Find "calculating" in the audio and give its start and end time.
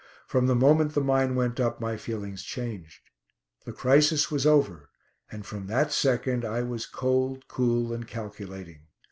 8.07-8.87